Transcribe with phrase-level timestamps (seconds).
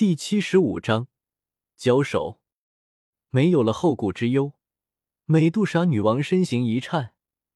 [0.00, 1.08] 第七十五章
[1.76, 2.40] 交手。
[3.28, 4.54] 没有了后顾之忧，
[5.26, 7.12] 美杜莎女王身形一颤，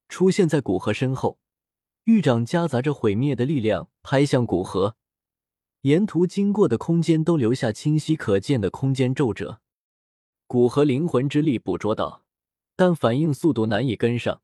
[0.07, 1.39] 出现在古河身后，
[2.03, 4.95] 玉掌夹杂着毁灭的力量拍向古河。
[5.81, 9.59] 沿途经过的空间都留下清晰可见的空间皱褶。
[10.45, 12.25] 古河灵魂之力捕捉到，
[12.75, 14.43] 但反应速度难以跟上，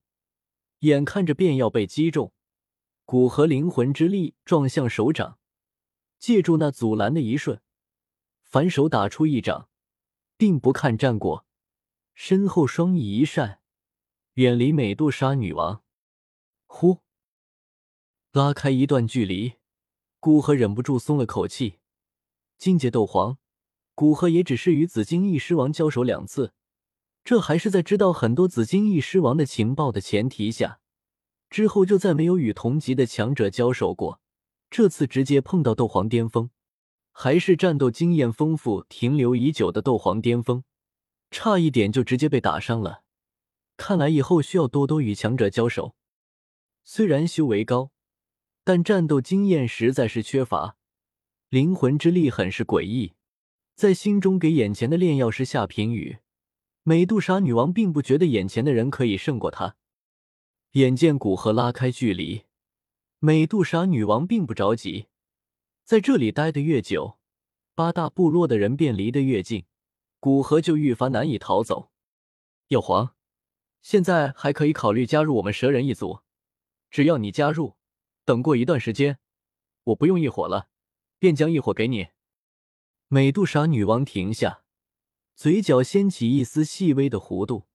[0.79, 2.33] 眼看着便要被击中，
[3.05, 5.37] 古河灵魂之力撞向手掌，
[6.17, 7.61] 借助那阻拦的一瞬。
[8.51, 9.69] 反手打出一掌，
[10.35, 11.45] 并不看战果，
[12.13, 13.61] 身后双翼一扇，
[14.33, 15.83] 远离美杜莎女王。
[16.67, 16.97] 呼，
[18.33, 19.53] 拉开一段距离，
[20.19, 21.79] 古河忍不住松了口气。
[22.57, 23.37] 境界斗皇，
[23.95, 26.51] 古河也只是与紫金翼狮王交手两次，
[27.23, 30.81] 这还是在知道很多紫金翼狮王的情报的前提下。
[31.49, 34.19] 之后就再没有与同级的强者交手过，
[34.69, 36.49] 这次直接碰到斗皇巅峰。
[37.11, 40.63] 还是战斗经验丰富、停留已久的斗皇巅峰，
[41.29, 43.03] 差一点就直接被打伤了。
[43.77, 45.95] 看来以后需要多多与强者交手。
[46.83, 47.91] 虽然修为高，
[48.63, 50.77] 但战斗经验实在是缺乏，
[51.49, 53.13] 灵魂之力很是诡异。
[53.75, 56.19] 在心中给眼前的炼药师下评语：
[56.83, 59.75] 美杜莎女王并不觉得眼前的人可以胜过她。
[60.73, 62.43] 眼见古河拉开距离，
[63.19, 65.07] 美杜莎女王并不着急。
[65.83, 67.17] 在这里待得越久，
[67.75, 69.65] 八大部落的人便离得越近，
[70.19, 71.91] 古河就愈发难以逃走。
[72.67, 73.15] 药皇，
[73.81, 76.21] 现在还可以考虑加入我们蛇人一族，
[76.89, 77.75] 只要你加入，
[78.23, 79.19] 等过一段时间，
[79.83, 80.69] 我不用异火了，
[81.19, 82.07] 便将异火给你。
[83.07, 84.63] 美杜莎女王停下，
[85.35, 87.67] 嘴角掀起一丝细微的弧度，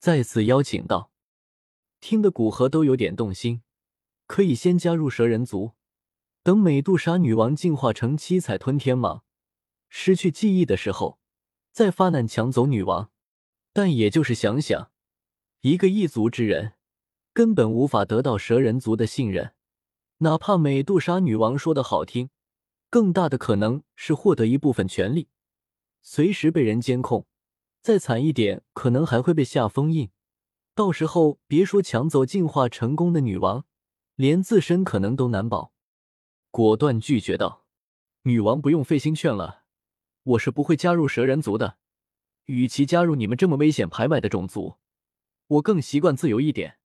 [0.00, 1.12] 再次邀请道
[2.00, 3.62] ：“听得古河都有点动心，
[4.26, 5.74] 可以先加入蛇人族。”
[6.42, 9.20] 等美杜莎女王进化成七彩吞天蟒，
[9.90, 11.18] 失去记忆的时候，
[11.70, 13.10] 再发难抢走女王。
[13.74, 14.90] 但也就是想想，
[15.60, 16.72] 一个异族之人
[17.34, 19.52] 根本无法得到蛇人族的信任，
[20.18, 22.30] 哪怕美杜莎女王说的好听，
[22.88, 25.28] 更大的可能是获得一部分权利，
[26.00, 27.26] 随时被人监控。
[27.82, 30.10] 再惨一点，可能还会被下封印。
[30.74, 33.66] 到时候别说抢走进化成功的女王，
[34.16, 35.72] 连自身可能都难保。
[36.50, 37.64] 果断拒绝道
[38.22, 39.62] ：“女王不用费心劝了，
[40.22, 41.78] 我是不会加入蛇人族的。
[42.46, 44.76] 与其加入你们这么危险排外的种族，
[45.46, 46.78] 我更习惯自由一点。”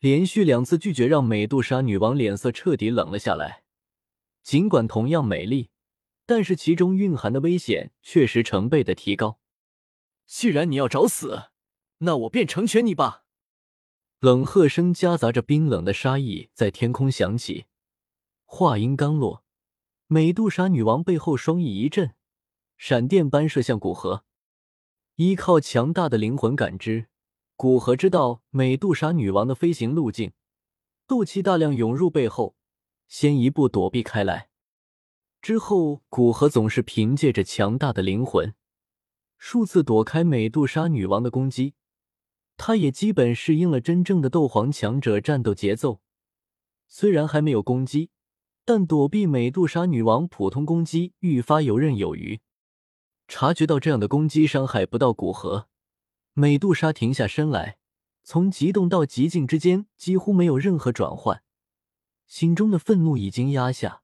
[0.00, 3.64] 连续两次拒绝让美杜莎女王脸色彻底冷了下来。
[4.42, 5.70] 尽管同样美丽，
[6.26, 9.40] 但是其中蕴含的危险确实成倍的提高。
[10.26, 11.44] 既然你要找死，
[11.98, 13.24] 那我便成全你吧！
[14.20, 17.64] 冷喝声夹杂着冰冷的杀意在天空响起。
[18.56, 19.42] 话音刚落，
[20.06, 22.14] 美杜莎女王背后双翼一震，
[22.78, 24.24] 闪电般射向古河。
[25.16, 27.08] 依靠强大的灵魂感知，
[27.56, 30.30] 古河知道美杜莎女王的飞行路径，
[31.08, 32.54] 斗气大量涌入背后，
[33.08, 34.50] 先一步躲避开来。
[35.42, 38.54] 之后，古河总是凭借着强大的灵魂，
[39.36, 41.74] 数次躲开美杜莎女王的攻击。
[42.56, 46.00] 他也基本适应了真正的斗皇强者战斗节奏，
[46.86, 48.10] 虽然还没有攻击。
[48.64, 52.40] 但躲避美杜莎女王普通攻击愈发游刃有余。
[53.28, 55.68] 察觉到这样的攻击伤害不到古河，
[56.32, 57.78] 美杜莎停下身来，
[58.22, 61.42] 从极动到极静之间几乎没有任何转换，
[62.26, 64.02] 心中的愤怒已经压下。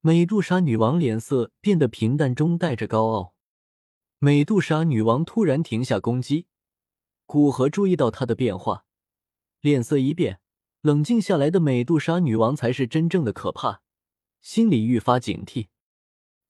[0.00, 3.34] 美杜莎女王脸色变得平淡中带着高傲。
[4.18, 6.46] 美杜莎女王突然停下攻击，
[7.26, 8.84] 古河注意到她的变化，
[9.60, 10.40] 脸色一变，
[10.80, 13.82] 冷静下来的美杜莎女王才是真正的可怕。
[14.40, 15.68] 心里愈发警惕，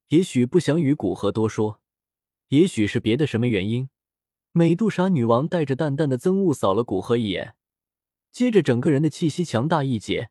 [0.08, 1.80] 也许不想与古河多说，
[2.48, 3.88] 也许是别的什么原因。
[4.52, 7.54] 美杜莎女王带着淡淡的憎恶扫了古河一眼，
[8.32, 10.30] 接着整个人的气息强大一截，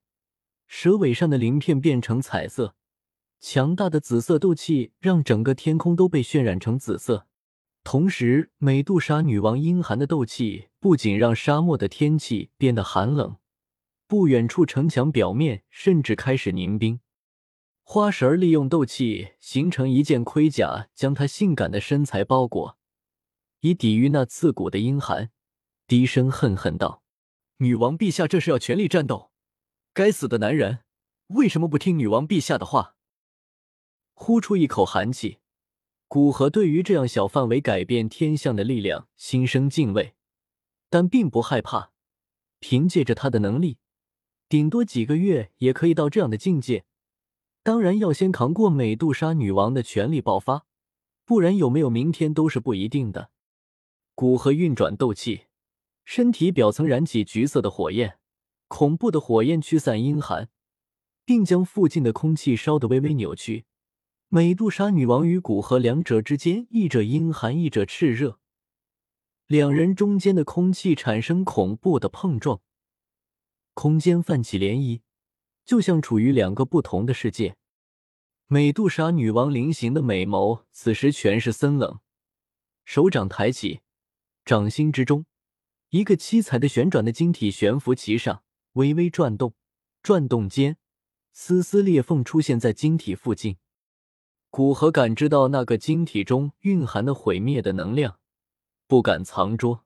[0.65, 2.75] 蛇尾上的鳞片变成彩色，
[3.39, 7.27] 强大的紫色斗气让整个天空都被渲染成紫色。
[7.83, 13.37] 同时，美杜莎女王阴寒的斗气不仅让沙漠的天气变得寒冷，
[14.07, 16.99] 不远处城墙表面甚至开始凝冰。
[17.89, 22.77] 花神利用斗气形成一件盔甲，将她性感的身材包裹，
[23.61, 25.31] 以抵御那刺骨的阴寒。
[25.87, 27.01] 低声恨恨道
[27.59, 29.31] ：“女王陛下这是要全力战斗？
[29.93, 30.79] 该死的男人，
[31.27, 32.97] 为什么不听女王陛下的话？”
[34.13, 35.37] 呼出一口寒气，
[36.09, 40.13] 古河对于这样小范围改变天象的力量心生敬畏，
[40.89, 41.93] 但并不害怕。
[42.59, 43.77] 凭借着他的能力，
[44.49, 46.83] 顶多几个月也可以到这样的境界。
[47.67, 50.65] 当然要先扛过美杜莎女王的全力爆发，
[51.25, 53.29] 不然有没有明天都是不一定的。
[54.15, 55.47] 古河运转斗气，
[56.05, 58.19] 身体表层燃起橘色的火焰，
[58.69, 60.47] 恐怖的火焰驱散阴寒，
[61.25, 63.65] 并将附近的空气烧得微微扭曲。
[64.29, 68.39] 美杜莎女王与古河两者之间，一者阴寒，一者炽热，
[69.45, 72.61] 两人中间的空气产生恐怖的碰撞，
[73.73, 75.01] 空间泛起涟漪。
[75.67, 77.57] 就像处于两个不同的世界。
[78.47, 81.99] 美杜莎女王菱形的美眸此时全是森冷，
[82.85, 83.81] 手掌抬起，
[84.45, 85.25] 掌心之中，
[85.89, 88.41] 一个七彩的旋转的晶体悬浮其上，
[88.73, 89.53] 微微转动。
[90.01, 90.77] 转动间，
[91.33, 93.57] 丝丝裂缝出现在晶体附近。
[94.49, 98.19] 古河感知到那个晶体中蕴含的毁灭的能量，
[98.87, 99.83] 不敢藏拙。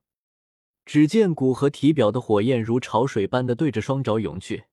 [0.85, 4.65] 只见古河体表的火焰如潮水般的对着双爪涌去。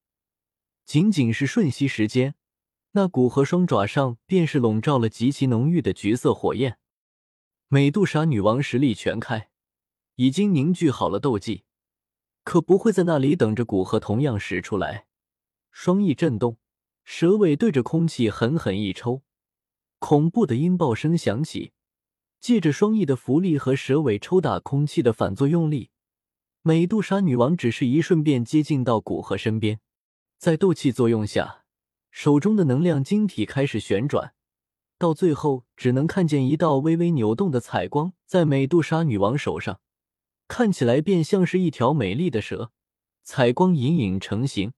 [0.88, 2.34] 仅仅是瞬息时间，
[2.92, 6.78] 那古河双爪上便是笼罩了极其浓郁的橘色火焰。
[7.68, 9.50] 美杜莎女王实力全开，
[10.14, 11.64] 已经凝聚好了斗技，
[12.42, 15.08] 可不会在那里等着古河同样使出来。
[15.70, 16.56] 双翼震动，
[17.04, 19.20] 蛇尾对着空气狠狠一抽，
[19.98, 21.72] 恐怖的音爆声响起。
[22.40, 25.90] 借着双翼的浮力和蛇尾抽打空气的反作用力，
[26.62, 29.80] 美杜莎女王只是一瞬便接近到古河身边。
[30.38, 31.64] 在斗气作用下，
[32.12, 34.34] 手中的能量晶体开始旋转，
[34.96, 39.80] 到最后只能看见一道微微扭动的彩光在美杜莎女王手上，
[40.46, 42.70] 看起来便像是一条美丽的蛇。
[43.24, 44.72] 彩光隐隐成型，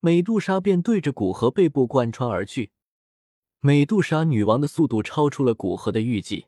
[0.00, 2.70] 美杜莎便对着古河背部贯穿而去。
[3.60, 6.46] 美杜莎女王的速度超出了古河的预计，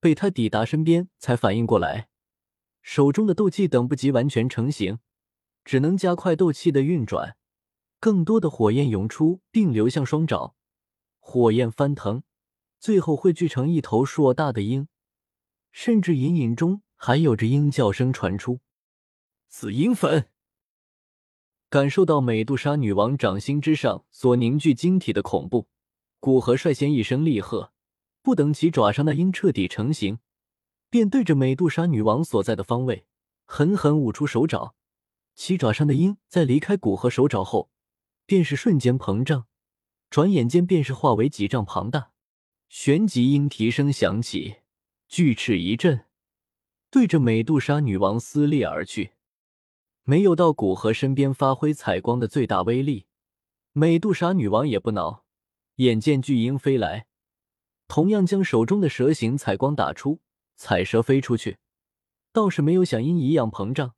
[0.00, 2.08] 被他抵达身边才反应过来，
[2.80, 4.98] 手中的斗气等不及完全成型，
[5.64, 7.36] 只能加快斗气的运转。
[8.04, 10.54] 更多的火焰涌出，并流向双爪，
[11.20, 12.22] 火焰翻腾，
[12.78, 14.88] 最后汇聚成一头硕大的鹰，
[15.72, 18.60] 甚至隐隐中还有着鹰叫声传出。
[19.48, 20.28] 紫鹰粉
[21.70, 25.66] 感受到美杜莎女王掌心之上所凝聚晶体的恐怖，
[26.20, 27.72] 古河率先一声厉喝，
[28.20, 30.18] 不等其爪上的鹰彻底成型，
[30.90, 33.06] 便对着美杜莎女王所在的方位
[33.46, 34.74] 狠狠舞出手爪。
[35.34, 37.70] 其爪上的鹰在离开古河手爪后。
[38.26, 39.46] 便是瞬间膨胀，
[40.10, 42.12] 转眼间便是化为几丈庞大。
[42.68, 44.56] 旋即鹰啼声响起，
[45.08, 46.06] 巨翅一震，
[46.90, 49.12] 对着美杜莎女王撕裂而去。
[50.02, 53.06] 没有到古河身边发挥彩光的最大威力，
[53.72, 55.24] 美杜莎女王也不恼。
[55.76, 57.06] 眼见巨鹰飞来，
[57.88, 60.20] 同样将手中的蛇形彩光打出，
[60.56, 61.58] 彩蛇飞出去，
[62.32, 63.94] 倒是没有像鹰一样膨胀，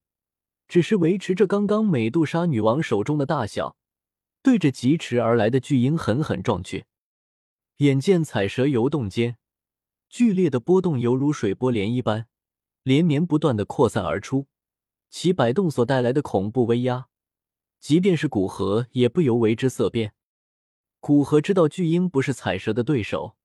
[0.69, 3.76] 只是维持着刚刚美杜莎女王手中的大小。
[4.46, 6.84] 对着疾驰而来的巨鹰狠狠撞去，
[7.78, 9.38] 眼见彩蛇游动间，
[10.08, 12.28] 剧烈的波动犹如水波涟漪般
[12.84, 14.46] 连绵不断的扩散而出，
[15.10, 17.08] 其摆动所带来的恐怖威压，
[17.81, 20.14] 即便是古河也不由为之色变。
[21.00, 23.37] 古河知道巨鹰不是彩蛇的对手，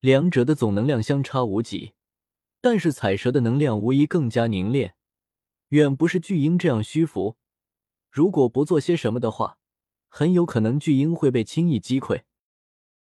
[0.00, 1.92] 两者的总能量相差无几，
[2.62, 4.94] 但是彩蛇的能量无疑更加凝练，
[5.68, 7.36] 远不是巨鹰这样虚浮。
[8.10, 9.58] 如果不做些什么的话，
[10.14, 12.20] 很有可能巨婴会被轻易击溃。